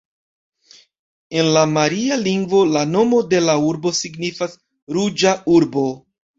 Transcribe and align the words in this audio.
En 1.41 1.49
la 1.57 1.65
maria 1.73 2.17
lingvo 2.23 2.63
la 2.77 2.83
nomo 2.95 3.21
de 3.35 3.43
la 3.51 3.57
urbo 3.69 3.95
signifas 4.01 4.59
“ruĝa 4.99 5.39
urbo”. 5.61 5.89